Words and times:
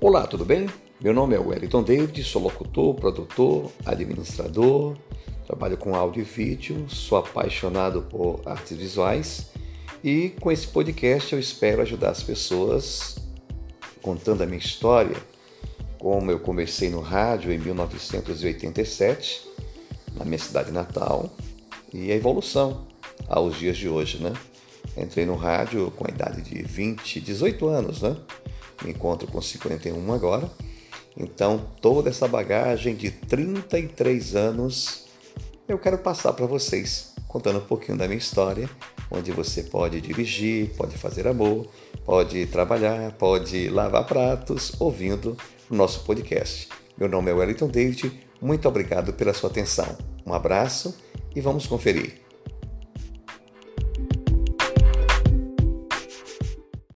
Olá, 0.00 0.28
tudo 0.28 0.44
bem? 0.44 0.70
Meu 1.00 1.12
nome 1.12 1.34
é 1.34 1.40
Wellington 1.40 1.82
David, 1.82 2.22
sou 2.22 2.40
locutor, 2.40 2.94
produtor, 2.94 3.68
administrador, 3.84 4.96
trabalho 5.44 5.76
com 5.76 5.92
áudio 5.92 6.20
e 6.20 6.24
vídeo, 6.24 6.88
sou 6.88 7.18
apaixonado 7.18 8.02
por 8.02 8.40
artes 8.46 8.76
visuais 8.76 9.50
e 10.04 10.28
com 10.40 10.52
esse 10.52 10.68
podcast 10.68 11.32
eu 11.32 11.40
espero 11.40 11.82
ajudar 11.82 12.10
as 12.10 12.22
pessoas 12.22 13.16
contando 14.00 14.42
a 14.42 14.46
minha 14.46 14.60
história, 14.60 15.16
como 15.98 16.30
eu 16.30 16.38
comecei 16.38 16.90
no 16.90 17.00
rádio 17.00 17.52
em 17.52 17.58
1987, 17.58 19.48
na 20.14 20.24
minha 20.24 20.38
cidade 20.38 20.70
natal, 20.70 21.28
e 21.92 22.12
a 22.12 22.14
evolução 22.14 22.86
aos 23.26 23.56
dias 23.56 23.76
de 23.76 23.88
hoje, 23.88 24.22
né? 24.22 24.32
Entrei 24.96 25.26
no 25.26 25.34
rádio 25.34 25.90
com 25.90 26.06
a 26.06 26.10
idade 26.10 26.40
de 26.42 26.62
20, 26.62 27.20
18 27.20 27.66
anos, 27.66 28.02
né? 28.02 28.16
Me 28.82 28.90
encontro 28.90 29.26
com 29.26 29.40
51 29.40 30.12
agora. 30.12 30.50
Então, 31.16 31.66
toda 31.80 32.10
essa 32.10 32.28
bagagem 32.28 32.94
de 32.94 33.10
33 33.10 34.36
anos 34.36 35.08
eu 35.68 35.78
quero 35.78 35.98
passar 35.98 36.32
para 36.32 36.46
vocês, 36.46 37.12
contando 37.26 37.58
um 37.58 37.66
pouquinho 37.66 37.98
da 37.98 38.06
minha 38.06 38.16
história, 38.16 38.70
onde 39.10 39.30
você 39.32 39.62
pode 39.62 40.00
dirigir, 40.00 40.70
pode 40.76 40.96
fazer 40.96 41.26
amor, 41.26 41.66
pode 42.06 42.46
trabalhar, 42.46 43.12
pode 43.12 43.68
lavar 43.68 44.06
pratos, 44.06 44.72
ouvindo 44.80 45.36
o 45.68 45.74
nosso 45.74 46.04
podcast. 46.04 46.68
Meu 46.96 47.06
nome 47.06 47.30
é 47.30 47.34
Wellington 47.34 47.68
David, 47.68 48.18
muito 48.40 48.66
obrigado 48.66 49.12
pela 49.12 49.34
sua 49.34 49.50
atenção. 49.50 49.98
Um 50.24 50.32
abraço 50.32 50.96
e 51.36 51.40
vamos 51.40 51.66
conferir. 51.66 52.27